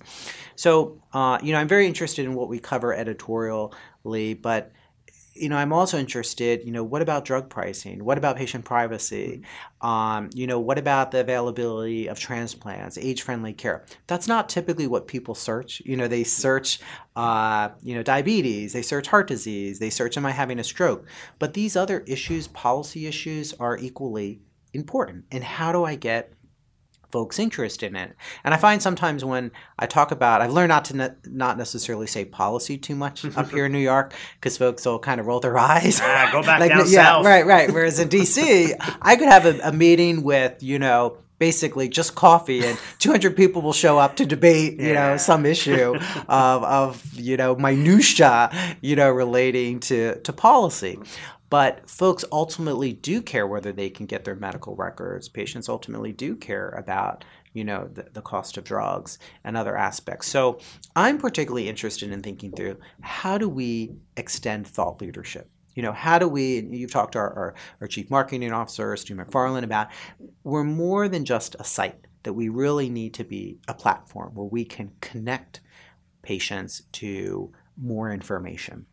[0.55, 4.71] So uh, you know, I'm very interested in what we cover editorially, but
[5.33, 8.03] you know, I'm also interested, you know, what about drug pricing?
[8.03, 9.43] What about patient privacy?
[9.81, 13.85] Um, you know, what about the availability of transplants, age-friendly care?
[14.07, 15.81] That's not typically what people search.
[15.85, 16.79] You know, they search,
[17.15, 21.05] uh, you know, diabetes, they search heart disease, they search, am I having a stroke?
[21.37, 24.41] But these other issues, policy issues, are equally
[24.73, 25.25] important.
[25.31, 26.33] And how do I get
[27.11, 28.15] folks interested in it.
[28.43, 32.07] And I find sometimes when I talk about, I've learned not to ne- not necessarily
[32.07, 35.39] say policy too much up here in New York because folks will kind of roll
[35.39, 35.99] their eyes.
[36.01, 37.25] Ah, go back Like, down yeah, south.
[37.25, 37.71] right, right.
[37.71, 42.65] Whereas in DC, I could have a, a meeting with you know basically just coffee
[42.65, 45.11] and 200 people will show up to debate you Yeah.
[45.11, 45.95] know some issue
[46.27, 50.99] of, of you know minutia you know relating to to policy
[51.49, 55.29] but folks ultimately do care whether they can get their medical records.
[55.29, 60.27] Patients ultimately do care about you know the, the cost of drugs and other aspects.
[60.27, 60.59] So
[60.95, 65.49] i'm particularly interested in thinking through how do we extend thought leadership?
[65.75, 69.15] You know, how do we, you've talked to our, our, our chief marketing officer, Stu
[69.15, 69.87] McFarland, about
[70.43, 74.47] we're more than just a site, that we really need to be a platform where
[74.47, 75.61] we can connect
[76.21, 78.87] patients to more information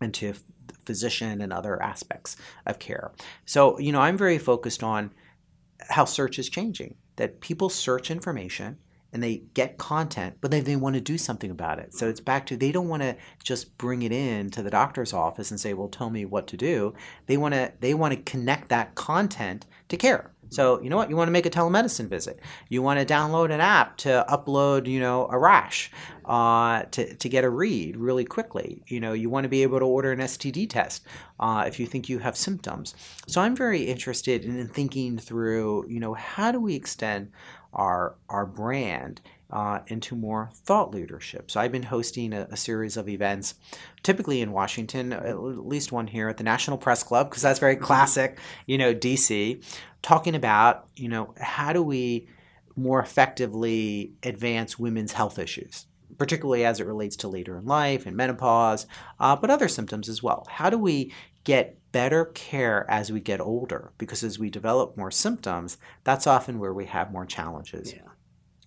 [0.00, 0.34] and to
[0.84, 3.12] physician and other aspects of care.
[3.44, 5.12] So, you know, I'm very focused on
[5.90, 8.78] how search is changing, that people search information
[9.12, 11.94] and they get content, but then they want to do something about it.
[11.94, 15.12] So it's back to they don't want to just bring it in to the doctor's
[15.12, 16.92] office and say, "Well, tell me what to do."
[17.26, 20.32] They want to they want to connect that content to care.
[20.48, 21.10] So you know what?
[21.10, 22.40] You want to make a telemedicine visit.
[22.68, 25.90] You want to download an app to upload, you know, a rash
[26.24, 28.82] uh, to to get a read really quickly.
[28.86, 31.04] You know, you want to be able to order an STD test
[31.40, 32.94] uh, if you think you have symptoms.
[33.26, 37.30] So I'm very interested in thinking through, you know, how do we extend
[37.72, 41.50] our our brand uh, into more thought leadership.
[41.50, 43.54] So I've been hosting a, a, series of events,
[44.02, 47.76] typically in Washington, at least one here at the National Press Club, because that's very
[47.76, 49.62] classic, you know, DC,
[50.02, 52.28] talking about, you know, how do we
[52.76, 55.86] more effectively advance women's health issues.
[56.18, 58.86] Particularly as it relates to later in life and menopause,
[59.20, 60.46] uh, but other symptoms as well.
[60.48, 61.12] How do we
[61.44, 63.92] get better care as we get older?
[63.98, 67.92] Because as we develop more symptoms, that's often where we have more challenges.
[67.92, 68.08] Yeah.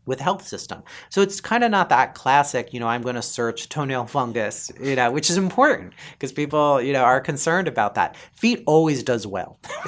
[0.10, 2.74] With health system, so it's kind of not that classic.
[2.74, 6.82] You know, I'm going to search toenail fungus, you know, which is important because people,
[6.82, 8.16] you know, are concerned about that.
[8.34, 9.60] Feet always does well,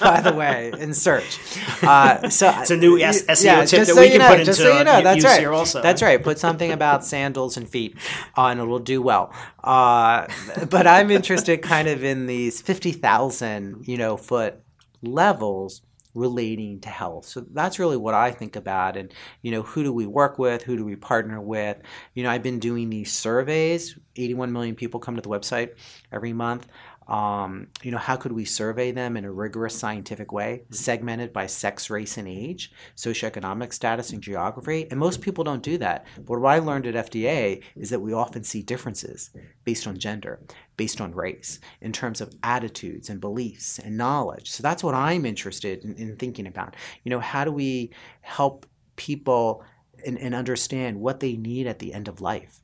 [0.00, 1.38] by the way, in search.
[1.82, 4.40] Uh, so It's a new S- SEO yeah, tip that so we can know, put
[4.40, 5.40] into, so you know, that's use right.
[5.40, 5.80] here also.
[5.80, 6.20] That's right.
[6.22, 7.96] Put something about sandals and feet,
[8.36, 9.32] uh, and it'll do well.
[9.62, 10.26] Uh,
[10.68, 14.56] but I'm interested, kind of, in these fifty thousand, you know, foot
[15.02, 15.82] levels
[16.14, 17.26] relating to health.
[17.26, 18.96] So that's really what I think about.
[18.96, 20.62] And, you know, who do we work with?
[20.62, 21.78] Who do we partner with?
[22.14, 23.98] You know, I've been doing these surveys.
[24.16, 25.70] 81 million people come to the website
[26.10, 26.66] every month.
[27.08, 31.46] Um, you know, how could we survey them in a rigorous scientific way, segmented by
[31.46, 34.86] sex, race, and age, socioeconomic status, and geography?
[34.90, 36.06] And most people don't do that.
[36.16, 39.30] But what I learned at FDA is that we often see differences
[39.64, 40.40] based on gender,
[40.76, 44.50] based on race, in terms of attitudes and beliefs and knowledge.
[44.50, 46.76] So that's what I'm interested in, in thinking about.
[47.04, 49.64] You know, how do we help people
[50.06, 52.61] and, and understand what they need at the end of life?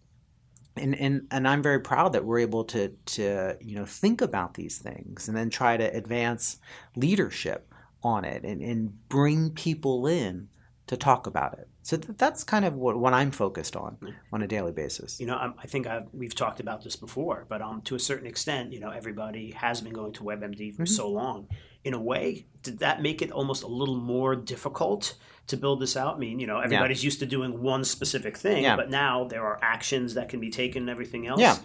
[0.78, 4.54] And and and I'm very proud that we're able to to you know think about
[4.54, 6.58] these things and then try to advance
[6.96, 10.48] leadership on it and, and bring people in
[10.86, 11.68] to talk about it.
[11.82, 13.96] So th- that's kind of what, what I'm focused on
[14.32, 15.18] on a daily basis.
[15.20, 17.98] You know, I, I think I've, we've talked about this before, but um, to a
[17.98, 20.88] certain extent, you know, everybody has been going to WebMD for Mhm.
[20.88, 21.48] so long.
[21.88, 25.14] In a way, did that make it almost a little more difficult
[25.46, 26.16] to build this out?
[26.16, 28.76] I mean, you know, everybody's used to doing one specific thing, Yeah.
[28.76, 31.40] but now there are actions that can be taken and everything else.
[31.40, 31.56] Yeah.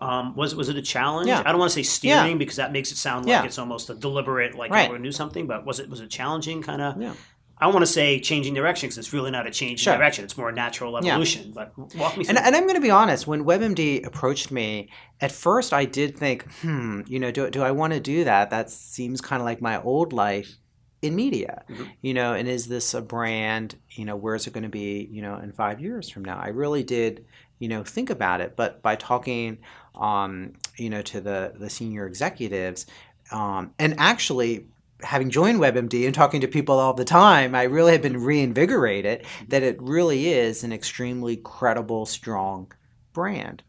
[0.00, 1.26] Um, was was it a challenge?
[1.28, 1.42] Yeah.
[1.44, 3.44] I don't want to say steering because that makes it sound like Yeah.
[3.44, 4.88] it's almost a deliberate, like Right.
[4.88, 5.46] we're going to do something.
[5.48, 6.62] But was it was it challenging?
[6.62, 7.16] Kind of.
[7.62, 7.68] Yeah.
[7.68, 9.92] I want to say changing direction because it's really not a change Sure.
[9.94, 10.24] in direction.
[10.24, 11.12] It's more a natural Yeah.
[11.12, 11.52] evolution.
[11.54, 12.36] But walk me through.
[12.36, 14.88] And, and I'm going to be honest, when WebMD approached me,
[15.20, 18.50] at first I did think, hmm, you know, do, do I want to do that?
[18.50, 20.56] That seems kind of like my old life
[21.02, 21.88] in media, Mhm.
[22.00, 25.20] you know, and is this a brand, you know, where's it going to be, you
[25.20, 26.38] know, in five years from now?
[26.38, 27.24] I really did,
[27.58, 28.54] you know, think about it.
[28.54, 29.58] But by talking,
[29.96, 32.86] um, you know, to the, the senior executives,
[33.32, 34.66] um, and actually
[35.02, 39.22] having joined WebMD and talking to people all the time, I really have been reinvigorated
[39.22, 39.44] mm-hmm.
[39.48, 42.72] that it really is an extremely credible, strong
[43.12, 43.62] brand.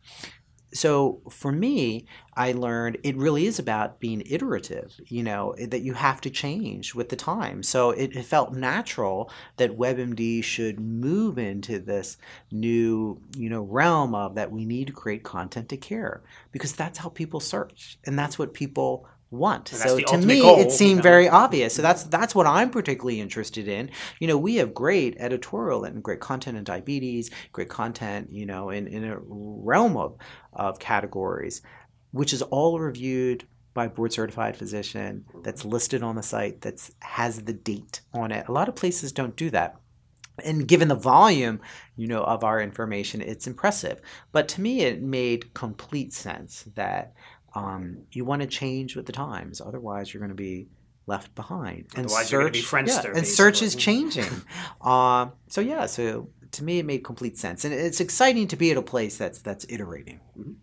[0.74, 5.94] So for me, I learned it really is about being iterative, you know, that you
[5.94, 7.62] have to change with the time.
[7.62, 12.18] So it, it, felt natural that WebMD should move into this
[12.52, 16.98] new, you know, realm of that we need to create content to care because that's
[16.98, 19.68] how people search and that's what people want.
[19.68, 21.02] So to me, goal, it seemed you know?
[21.02, 21.74] very obvious.
[21.74, 23.90] So that's that's what I'm particularly interested in.
[24.20, 28.70] You know, we have great editorial and great content in diabetes, great content, you know,
[28.70, 30.18] in, in a realm of,
[30.54, 31.62] of categories,
[32.12, 37.44] which is all reviewed by board certified physician that's listed on the site that has
[37.44, 38.48] the date on it.
[38.48, 39.80] A lot of places don't do that
[40.44, 41.60] and given the volume
[41.96, 47.14] you know of our information it's impressive but to me it made complete sense that
[47.56, 50.68] um, you want to change with the times, otherwise you're going to be
[51.06, 51.88] left behind.
[51.96, 53.06] And otherwise search, you're going to be Friendster.
[53.06, 54.30] Yeah, and search is changing.
[54.82, 58.72] uh, so yeah, so to me it made complete sense, and it's exciting to be
[58.72, 60.20] at a place that's that's iterating.
[60.38, 60.54] Mm-hmm.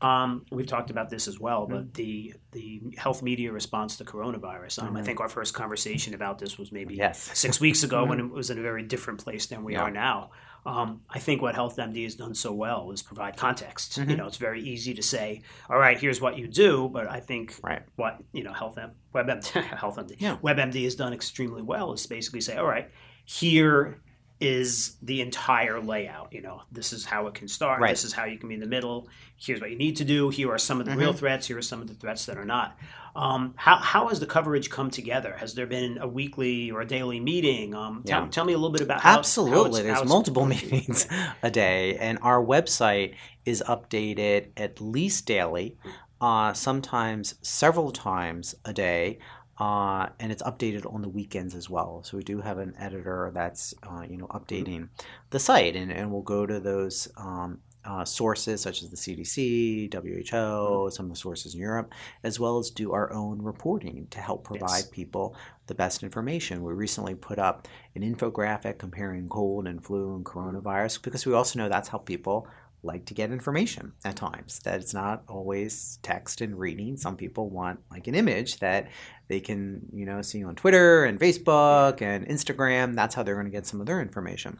[0.00, 1.92] Um, we've talked about this as well, but mm-hmm.
[1.94, 4.82] the the health media response to coronavirus.
[4.82, 4.96] Um, mm-hmm.
[4.98, 7.30] I think our first conversation about this was maybe yes.
[7.34, 8.28] six weeks ago when mm-hmm.
[8.28, 9.82] it was in a very different place than we yeah.
[9.82, 10.30] are now.
[10.66, 13.98] Um, I think what HealthMD has done so well is provide context.
[13.98, 14.10] Mm-hmm.
[14.10, 17.20] You know, it's very easy to say, "All right, here's what you do," but I
[17.20, 17.82] think right.
[17.96, 18.78] what you know, Health
[19.14, 20.38] WebMD, HealthMD, yeah.
[20.42, 22.88] WebMD has done extremely well is basically say, "All right,
[23.24, 24.00] here
[24.40, 26.32] is the entire layout.
[26.32, 27.80] You know, this is how it can start.
[27.80, 27.90] Right.
[27.90, 29.08] This is how you can be in the middle.
[29.36, 30.28] Here's what you need to do.
[30.30, 31.00] Here are some of the mm-hmm.
[31.00, 31.46] real threats.
[31.46, 32.76] Here are some of the threats that are not.
[33.16, 35.36] Um, how, how has the coverage come together?
[35.36, 37.72] Has there been a weekly or a daily meeting?
[37.72, 38.20] Um, yeah.
[38.20, 39.18] tell, tell, me a little bit about how.
[39.18, 41.06] Absolutely, how there's how multiple meetings
[41.42, 45.78] a day, and our website is updated at least daily,
[46.20, 49.18] uh, sometimes several times a day.
[49.58, 52.02] Uh, and it's updated on the weekends as well.
[52.02, 54.88] So we do have an editor that's uh, you know updating
[55.30, 59.92] the site, and, and we'll go to those um, uh, sources such as the CDC,
[59.92, 60.90] WHO, mm-hmm.
[60.90, 64.44] some of the sources in Europe, as well as do our own reporting to help
[64.44, 64.88] provide yes.
[64.88, 65.36] people
[65.66, 66.62] the best information.
[66.62, 71.58] We recently put up an infographic comparing cold and flu and coronavirus because we also
[71.58, 72.48] know that's how people
[72.84, 76.96] like to get information at times that it's not always text and reading.
[76.96, 78.88] Some people want like an image that
[79.28, 82.94] they can you know see on twitter and facebook and instagram.
[82.94, 84.58] That's how they're going to get some of their information.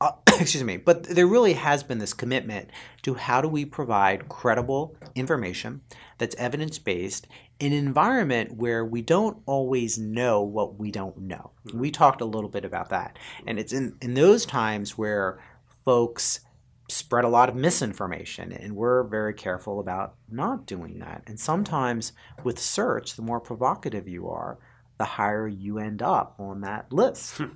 [0.00, 0.76] Uh, excuse me.
[0.76, 2.70] But there really has been this commitment
[3.02, 5.82] to how do we provide credible information
[6.18, 7.26] that's evidence-based
[7.60, 11.52] in an environment where we don't always know what we don't know.
[11.72, 13.18] We talked a little bit about that.
[13.46, 15.40] And it's in, in those times where
[15.84, 16.40] folks
[16.88, 22.12] spread a lot of misinformation and we're very careful about not doing that and sometimes
[22.42, 24.58] with search the more provocative you are
[24.98, 27.46] the higher you end up on that list hmm.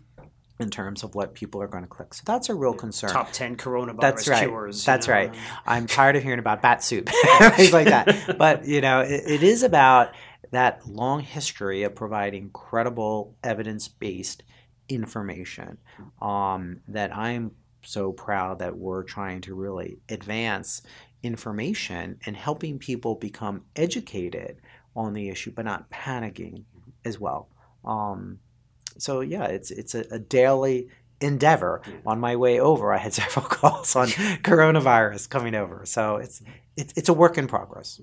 [0.58, 3.30] in terms of what people are going to click so that's a real concern top
[3.30, 5.14] 10 coronavirus that's right cures, that's know.
[5.14, 5.34] right
[5.66, 7.08] i'm tired of hearing about bat soup
[7.52, 10.12] things like that but you know it, it is about
[10.52, 14.42] that long history of providing credible evidence-based
[14.88, 16.26] information hmm.
[16.26, 17.50] um, that i'm
[17.82, 20.82] so proud that we're trying to really advance
[21.22, 24.60] information and helping people become educated
[24.94, 26.64] on the issue, but not panicking
[27.04, 27.48] as well.
[27.84, 28.40] Um,
[28.98, 30.88] so yeah, it's it's a, a daily
[31.20, 31.82] endeavor.
[32.06, 36.42] On my way over, I had several calls on coronavirus coming over, so it's
[36.76, 38.00] it's it's a work in progress.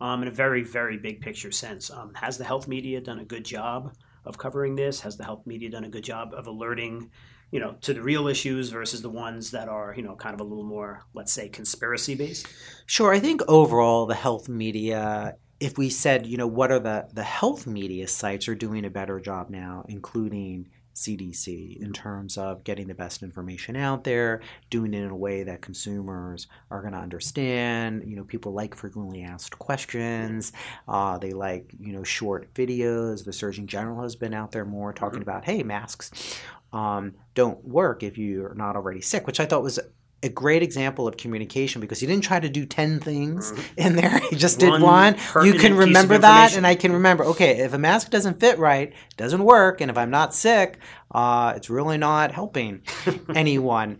[0.00, 3.24] Um, in a very very big picture sense, um, has the health media done a
[3.24, 5.00] good job of covering this?
[5.00, 7.10] Has the health media done a good job of alerting
[7.54, 10.40] you know, to the real issues versus the ones that are, you know, kind of
[10.40, 12.48] a little more, let's say, conspiracy based?
[12.84, 13.14] Sure.
[13.14, 17.22] I think overall, the health media, if we said, you know, what are the, the
[17.22, 22.88] health media sites are doing a better job now, including CDC, in terms of getting
[22.88, 24.40] the best information out there,
[24.70, 28.02] doing it in a way that consumers are going to understand.
[28.04, 30.52] You know, people like frequently asked questions.
[30.88, 33.24] Uh, they like, you know, short videos.
[33.24, 35.28] The Surgeon General has been out there more talking mm-hmm.
[35.28, 36.40] about, hey, masks
[36.74, 39.78] um, don't work if you're not already sick, which I thought was
[40.24, 43.62] a great example of communication because he didn't try to do 10 things mm-hmm.
[43.76, 44.18] in there.
[44.18, 45.16] He just one did one.
[45.44, 48.88] You can remember that, and I can remember, okay, if a mask doesn't fit right,
[48.88, 50.78] it doesn't work, and if I'm not sick,
[51.12, 52.82] uh, it's really not helping
[53.34, 53.98] anyone.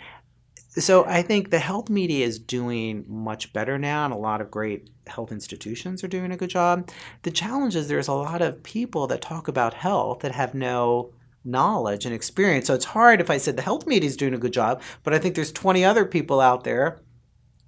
[0.70, 4.50] So I think the health media is doing much better now, and a lot of
[4.50, 6.90] great health institutions are doing a good job.
[7.22, 11.12] The challenge is there's a lot of people that talk about health that have no
[11.44, 12.66] knowledge and experience.
[12.66, 15.14] So it's hard if I said the health media is doing a good job, but
[15.14, 17.00] I think there's 20 other people out there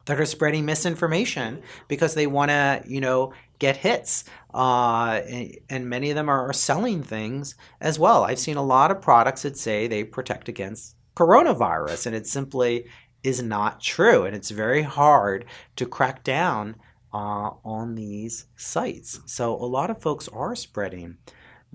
[0.06, 4.24] that are spreading misinformation because they want to, you know, get hits.
[4.54, 5.20] Uh,
[5.68, 8.24] and, many of them are, are selling things as well.
[8.24, 12.86] I've seen a lot of products that say they protect against coronavirus, and it simply
[13.22, 14.24] is not true.
[14.24, 15.44] And it's very hard
[15.76, 16.76] to crack down
[17.12, 19.20] uh, on these sites.
[19.26, 21.18] So a lot of folks are spreading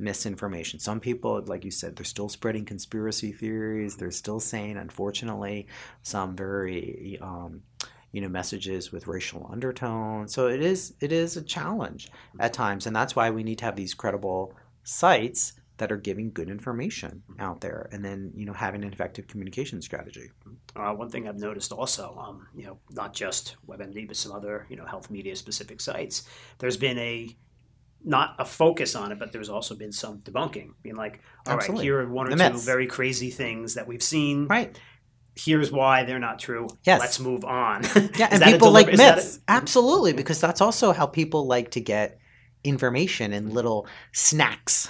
[0.01, 0.79] misinformation.
[0.79, 3.95] Some people, like you said, they're still spreading conspiracy theories.
[3.95, 5.67] They're still saying, unfortunately,
[6.01, 7.61] some very um,
[8.11, 10.33] you know messages with racial undertones.
[10.33, 12.09] So it is it is a challenge
[12.39, 16.31] at times, and that's why we need to have these credible sites that are giving
[16.31, 20.29] good information out there, and then you know having an effective communication strategy.
[20.75, 24.67] Uh, one thing I've noticed also, um, you know, not just WebMD, but some other
[24.69, 26.23] you know health media specific sites.
[26.59, 27.35] There's been a
[28.03, 31.81] not a focus on it, but there's also been some debunking, being like, all Absolutely.
[31.81, 32.65] right, here are one or the two myths.
[32.65, 34.47] very crazy things that we've seen.
[34.47, 34.77] Right
[35.35, 36.67] here's why they're not true.
[36.83, 36.99] Yes.
[36.99, 37.83] Let's move on.
[38.17, 39.39] yeah, and people like myths.
[39.47, 42.19] Absolutely, because that's also how people like to get
[42.63, 44.89] information in little snacks,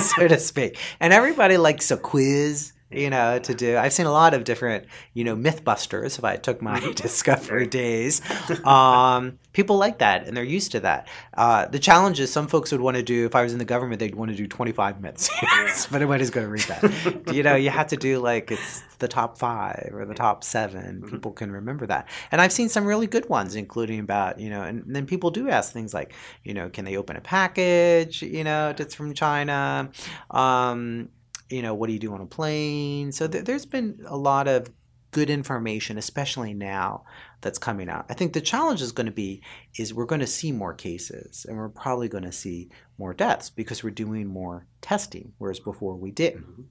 [0.16, 0.78] so to speak.
[1.00, 3.76] And everybody likes a quiz you know, to do.
[3.76, 6.18] I've seen a lot of different, you know, MythBusters.
[6.18, 8.20] If I took my Discovery days,
[8.64, 11.08] um, people like that, and they're used to that.
[11.34, 13.26] Uh, the challenge is some folks would want to do.
[13.26, 15.30] If I was in the government, they'd want to do 25 myths,
[15.90, 17.34] but nobody's going to read that.
[17.34, 20.80] you know, you have to do like it's the top five or the top 7
[20.80, 21.10] mm-hmm.
[21.10, 24.62] People can remember that, and I've seen some really good ones, including about you know,
[24.62, 26.12] and, and then people do ask things like,
[26.44, 28.22] you know, can they open a package?
[28.22, 29.90] You know, that's from China.
[30.30, 31.08] Um,
[31.52, 33.12] you know, what do you do on a plane?
[33.12, 34.70] So th- there's been a lot of
[35.10, 37.04] good information, especially now
[37.42, 38.06] that's coming out.
[38.08, 39.42] I think the challenge is going to be
[39.76, 43.50] is we're going to see more cases and we're probably going to see more deaths
[43.50, 46.44] because we're doing more testing, whereas before we didn't.
[46.44, 46.62] Mm-hmm.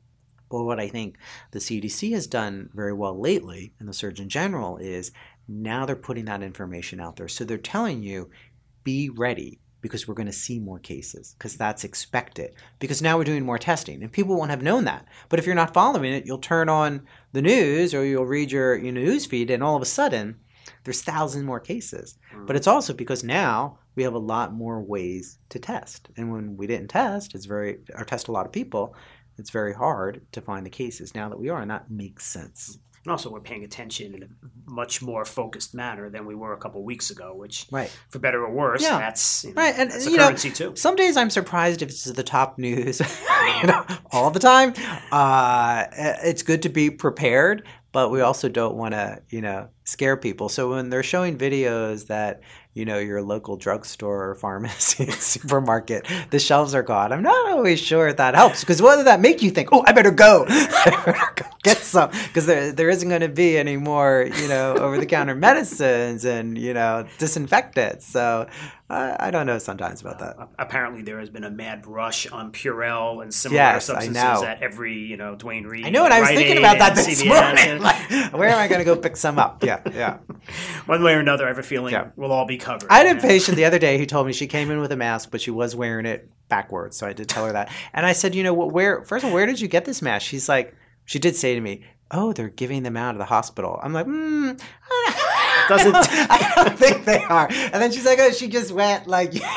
[0.49, 1.17] But what I think
[1.51, 5.11] the CDC has done very well lately, and the Surgeon General, is
[5.47, 7.29] now they're putting that information out there.
[7.29, 8.29] So they're telling you,
[8.83, 12.53] be ready because we're going to see more cases because that's expected.
[12.79, 15.05] Because now we're doing more testing and people won't have known that.
[15.29, 18.75] But if you're not following it you'll turn on the news or you'll read your,
[18.75, 20.39] your news feed and all of a sudden
[20.83, 22.17] there's thousands more cases.
[22.33, 22.47] Mm.
[22.47, 26.09] but it's also because now we have a lot more ways to test.
[26.15, 28.95] And when we didn't test it's very or test a lot of people
[29.37, 32.77] it's very hard to find the cases now that we are and that makes sense
[33.03, 34.27] and also we're paying attention in a
[34.65, 37.33] much more focused manner than we were a couple weeks ago.
[37.35, 37.89] Which, right.
[38.09, 38.99] for better or worse, yeah.
[38.99, 39.75] that's you know, right.
[39.75, 40.75] And you currency know, too.
[40.75, 42.99] Some days I'm surprised if it's the top news,
[43.61, 44.73] you know, all the time.
[45.11, 45.85] Uh,
[46.23, 50.49] it's good to be prepared, but we also don't want to, you know, scare people.
[50.49, 52.41] So when they're showing videos that
[52.73, 57.79] you know your local drugstore or pharmacy supermarket the shelves are gone i'm not always
[57.79, 60.45] sure if that helps because what does that make you think oh i better go,
[60.49, 64.47] I better go get some because there, there isn't going to be any more you
[64.47, 68.47] know over-the-counter medicines and you know disinfectants so
[68.89, 70.37] I, I, don't know sometimes about that.
[70.37, 74.61] Uh, apparently, there has been a mad rush on Purell and similar yes, substances at
[74.61, 75.85] every, you know, Duane Reade.
[75.85, 77.81] I know, and I was thinking about that this morning.
[77.81, 79.63] Like, where am I going to go pick some up?
[79.63, 79.91] Yeah, yeah.
[79.93, 80.17] yeah.
[80.85, 82.09] One way or another, I have a feeling yeah.
[82.15, 82.89] we'll all be covered.
[82.89, 84.97] I had a patient the other day who told me she came in with a
[84.97, 86.97] mask, but she was wearing it backwards.
[86.97, 87.71] So I did tell her that.
[87.93, 90.27] And I said, you know, where, first of all, where did you get this mask?
[90.27, 93.79] She's like, she did say to me, oh, they're giving them out of the hospital.
[93.81, 94.51] I'm like, hmm,
[95.67, 95.95] doesn't.
[95.95, 97.47] I don't think they are.
[97.49, 99.47] And then she's like, oh, she just went like, you know,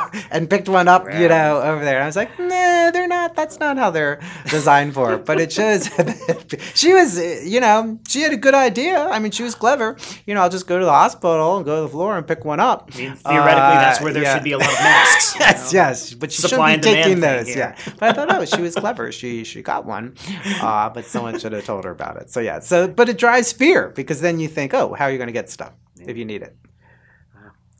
[0.30, 1.20] and picked one up, right.
[1.20, 1.96] you know, over there.
[1.96, 3.34] And I was like, nah, they're not.
[3.34, 5.12] That's not how they're designed for.
[5.32, 5.88] But it shows.
[6.74, 9.06] she was, you know, she had a good idea.
[9.08, 9.96] I mean, she was clever.
[10.26, 12.44] You know, I'll just go to the hospital and go to the floor and pick
[12.44, 12.90] one up.
[12.94, 14.34] I mean, theoretically, uh, that's where there yeah.
[14.34, 15.36] should be a lot of masks.
[15.38, 15.78] yes, know?
[15.78, 16.14] yes.
[16.14, 17.54] But she Supply shouldn't be taking those.
[17.54, 17.76] Yeah.
[17.98, 19.12] But I thought, oh, she was clever.
[19.12, 20.16] She she got one.
[20.60, 22.30] Uh, but someone should have told her about it.
[22.30, 22.58] So yeah.
[22.58, 25.32] So, but it drives fear because then you think, oh, how are you going to
[25.32, 26.06] get stuff yeah.
[26.08, 26.56] if you need it?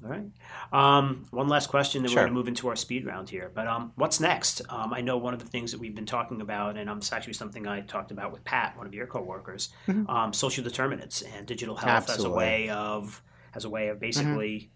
[0.05, 0.25] All right.
[0.73, 2.17] Um, one last question, then sure.
[2.17, 3.51] we're going to move into our speed round here.
[3.55, 4.63] But um, what's next?
[4.71, 7.13] Um, I know one of the things that we've been talking about, and um, it's
[7.13, 10.09] actually something I talked about with Pat, one of your coworkers, mm-hmm.
[10.09, 12.25] Um, social determinants and digital health Absolutely.
[12.25, 13.23] as a way of
[13.55, 14.59] as a way of basically.
[14.59, 14.69] Mm-hmm.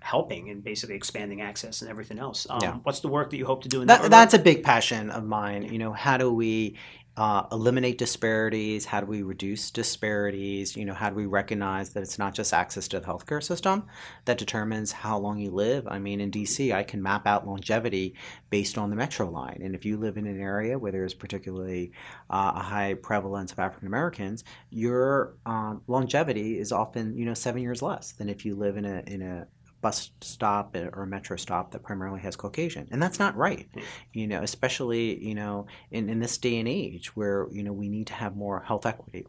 [0.00, 2.46] Helping and basically expanding access and everything else.
[2.48, 2.74] Um, yeah.
[2.84, 4.02] What's the work that you hope to do in that?
[4.02, 5.64] that that's a big passion of mine.
[5.64, 6.76] You know, how do we
[7.18, 8.84] uh, eliminate disparities?
[8.84, 10.76] How do we reduce disparities?
[10.76, 13.88] You know, how do we recognize that it's not just access to the healthcare system
[14.24, 15.88] that determines how long you live?
[15.88, 18.14] I mean, in DC, I can map out longevity
[18.50, 21.90] based on the metro line, and if you live in an area where there's particularly
[22.30, 27.62] uh, a high prevalence of African Americans, your um, longevity is often you know seven
[27.62, 29.48] years less than if you live in a in a
[29.80, 33.68] bus stop or a metro stop that primarily has Caucasian, and that's not right.
[34.12, 37.88] You know, especially you know in, in this day and age where you know we
[37.88, 39.26] need to have more health equity.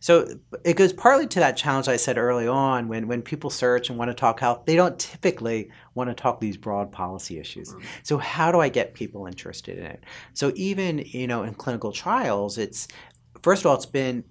[0.00, 0.26] So
[0.64, 3.98] it goes partly to that challenge I said early on when when people search and
[3.98, 7.70] want to talk health, they don't typically want to talk these broad policy issues.
[7.70, 7.86] Mm-hmm.
[8.02, 10.04] So how do I get people interested in it?
[10.34, 12.88] So even you know in clinical trials, it's
[13.42, 14.24] first of all it's been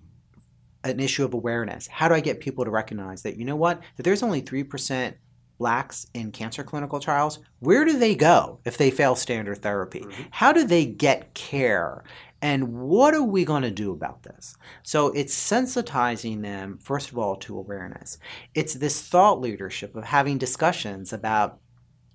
[0.85, 1.87] an issue of awareness.
[1.87, 5.13] How do I get people to recognize that, you know what, that there's only 3%
[5.57, 7.39] blacks in cancer clinical trials?
[7.59, 10.01] Where do they go if they fail standard therapy?
[10.01, 10.23] Mm-hmm.
[10.31, 12.03] How do they get care?
[12.41, 14.55] And what are we going to do about this?
[14.83, 18.17] So it's sensitizing them, first of all, to awareness.
[18.53, 21.59] It's this thought leadership of having discussions about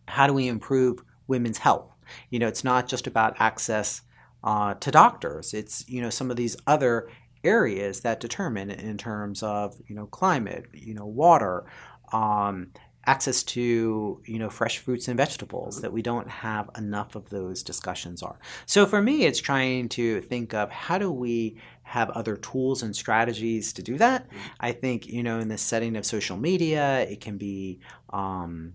[0.06, 1.90] how do we improve women's health.
[2.28, 4.02] You know, it's not just about access
[4.44, 5.54] uh, to doctors.
[5.54, 7.08] It's you know some of these other
[7.44, 11.66] areas that determine in terms of you know climate, you know water,
[12.12, 12.72] um,
[13.10, 17.62] access to you know fresh fruits and vegetables that we don't have enough of those
[17.62, 18.38] discussions are.
[18.66, 22.94] So for me, it's trying to think of how do we have other tools and
[22.94, 24.28] strategies to do that.
[24.28, 24.38] Mm-hmm.
[24.60, 27.80] I think you know in the setting of social media, it can be
[28.10, 28.74] um,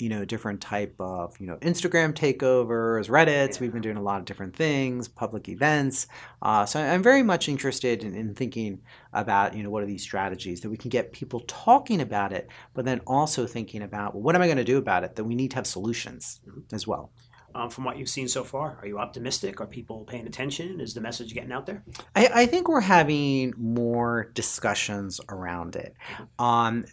[0.00, 3.60] you know different type of you know instagram takeovers reddits yeah.
[3.60, 6.06] we've been doing a lot of different things public events
[6.42, 8.80] uh, so i'm very much interested in, in, thinking
[9.12, 12.48] about you know what are these strategies that we can get people talking about it
[12.74, 15.24] but then also thinking about well, what am i going to do about it that
[15.24, 16.60] we need to have solutions mm-hmm.
[16.74, 17.10] as well
[17.54, 18.78] um, from what you've seen so far?
[18.80, 19.60] Are you optimistic?
[19.60, 20.80] Are people paying attention?
[20.80, 21.82] Is the message getting out there?
[22.14, 25.94] I, I think we're having more discussions around it.
[26.12, 26.44] Mm-hmm.
[26.44, 26.84] Um,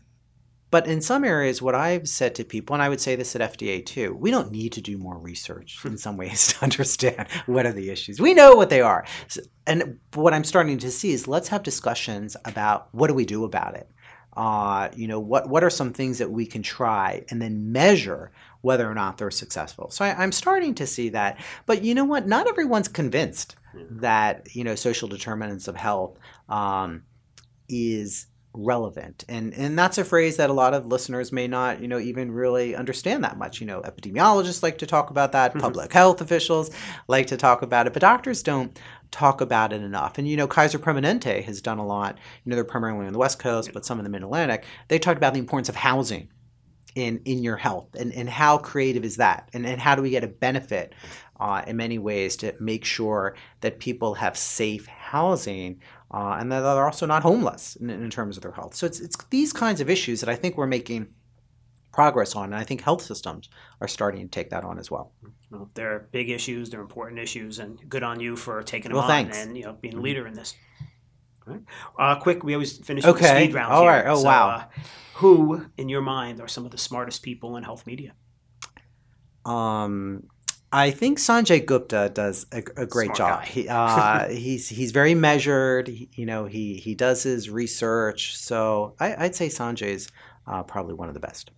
[0.69, 3.57] but in some areas, what I've said to people, and I would say this at
[3.57, 7.65] FDA too, we don't need to do more research in some ways to understand what
[7.65, 8.19] are the issues.
[8.19, 9.05] We know what they are.
[9.27, 13.25] So, and what I'm starting to see is let's have discussions about what do we
[13.25, 13.89] do about it.
[14.35, 18.31] Uh, you know, what, what are some things that we can try and then measure
[18.61, 19.89] whether or not they're successful.
[19.89, 21.39] So I, am starting to see that.
[21.65, 22.27] But you know what?
[22.27, 27.03] Not everyone's convinced that, you know, social determinants of health um,
[27.67, 28.27] is
[28.57, 29.23] relevant.
[29.29, 32.31] And and that's a phrase that a lot of listeners may not you know even
[32.31, 33.61] really understand that much.
[33.61, 35.51] You know epidemiologists like to talk about that.
[35.51, 35.59] Mm-hmm.
[35.61, 36.71] public health officials
[37.07, 38.77] like to talk about it but doctors don't
[39.11, 40.17] talk about it enough.
[40.17, 42.17] And you know kaiser permanente has done a lot.
[42.43, 44.65] You know they're primarily on the west coast but some in the mid-atlantic.
[44.87, 46.29] They talked about the importance of housing
[46.95, 49.49] in in your health and and how creative is that?
[49.53, 50.93] And and how do we get a benefit
[51.39, 55.81] uh, in many ways to make sure that people have safe housing
[56.11, 58.75] uh, and that they're also not homeless in, in, terms of their health.
[58.75, 61.07] So it's, it's these kinds of issues that I think we're making
[61.91, 63.49] progress on, and I think health systems
[63.81, 65.11] are starting to take that on as well.
[65.51, 69.03] Well, they're big issues, they're important issues, and good on you for taking them well,
[69.03, 69.37] on thanks.
[69.37, 70.55] and you know being a leader in this.
[71.45, 71.61] Right.
[71.97, 73.11] Uh, quick, we always finish okay.
[73.11, 73.73] with the speed round.
[73.73, 73.91] All here.
[73.91, 74.05] right.
[74.07, 74.47] Oh so, wow.
[74.49, 74.63] Uh,
[75.15, 78.13] who, in your mind, are some of the smartest people in health media?
[79.45, 80.27] Um,
[80.71, 83.43] I think Sanjay Gupta does a, a great Smart job.
[83.45, 85.87] He, uh, he's he's very measured.
[85.87, 88.37] He, you know, he he does his research.
[88.37, 90.09] So I, would say Sanjay's
[90.45, 91.51] uh, probably one of the best.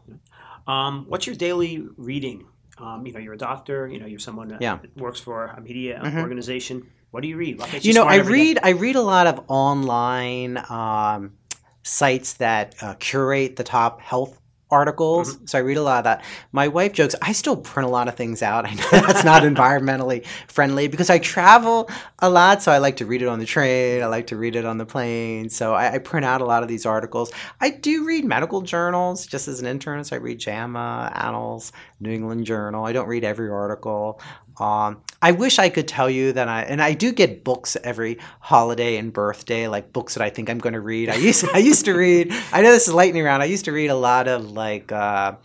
[0.67, 2.45] Um, what's your daily reading?
[2.77, 3.87] Um, you know, you're a doctor.
[3.87, 4.79] You know, you're someone that yeah.
[4.95, 6.19] works for a media mm-hmm.
[6.19, 6.89] organization.
[7.11, 7.59] What do you read?
[7.73, 8.61] You, you, know, I read day?
[8.63, 11.33] I read a lot of online um,
[11.81, 14.38] sites that uh, curate the top health
[14.71, 15.35] articles.
[15.35, 15.45] Mm-hmm.
[15.45, 16.23] So I read a lot of that.
[16.51, 18.65] My wife jokes, I still print a lot of things out.
[18.69, 21.89] I know that's not environmentally friendly because I travel
[22.19, 22.61] a lot.
[22.61, 24.01] So I like to read it on the train.
[24.01, 25.49] I like to read it on the plane.
[25.49, 27.31] So I, I print out a lot of these articles.
[27.59, 30.13] I do read medical journals just as an internist.
[30.13, 32.85] I read JAMA, Annals, New England Journal.
[32.85, 34.21] I don't read every article.
[34.59, 38.19] Um, I wish I could tell you that I and I do get books every
[38.39, 41.09] holiday and birthday, like books that I think I'm going to read.
[41.09, 42.31] I used I used to read.
[42.53, 43.43] I know this is lightning round.
[43.43, 45.35] I used to read a lot of like uh,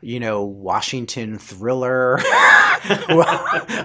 [0.00, 2.16] you know Washington thriller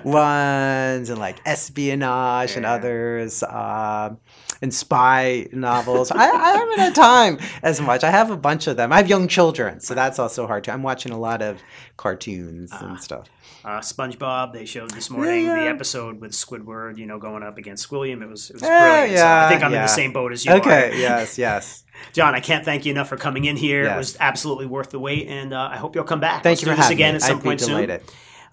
[0.04, 2.58] ones and like espionage yeah.
[2.58, 3.44] and others.
[3.44, 4.16] Uh,
[4.62, 6.12] and spy novels.
[6.12, 8.04] I, I, haven't had time as much.
[8.04, 8.94] I have a bunch of them.
[8.94, 10.72] I have young children, so that's also hard too.
[10.72, 11.60] I'm watching a lot of
[11.98, 12.98] cartoons uh, and ah.
[12.98, 13.28] stuff.
[13.64, 15.64] Uh, SpongeBob, they showed this morning yeah, yeah.
[15.64, 18.24] the episode with Squidward, you know, going up against Squilliam.
[18.24, 19.12] It was, it was brilliant.
[19.12, 20.96] Yeah, so I think I'm in the same boat as you okay, are.
[20.96, 21.84] yes, yes.
[22.14, 23.84] John, I can't thank you enough for coming in here.
[23.84, 23.94] Yes.
[23.94, 26.42] It was absolutely worth the wait, and uh, I hope you'll come back.
[26.42, 27.16] Thank Let's you for having again me.
[27.18, 28.00] at some I'd point soon.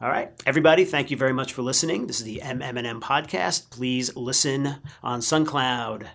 [0.00, 2.06] All right, everybody, thank you very much for listening.
[2.06, 3.70] This is the MMM podcast.
[3.70, 6.06] Please listen on SoundCloud,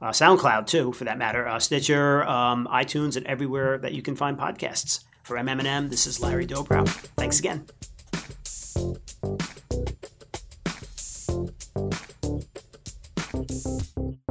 [0.00, 4.16] uh, SoundCloud too, for that matter, uh, Stitcher, um, iTunes, and everywhere that you can
[4.16, 5.04] find podcasts.
[5.22, 6.88] For MMM, this is Larry Dobrow.
[6.88, 7.66] Thanks again.
[8.76, 8.98] Thank
[13.96, 14.25] you.